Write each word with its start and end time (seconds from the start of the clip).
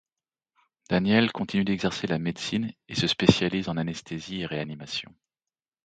Danielle 0.89 1.31
continue 1.31 1.63
d’exercer 1.63 2.07
la 2.07 2.17
médecine 2.17 2.73
et 2.87 2.95
se 2.95 3.05
spécialise 3.05 3.69
en 3.69 3.77
Anesthésie 3.77 4.41
et 4.41 4.45
Réanimation. 4.47 5.13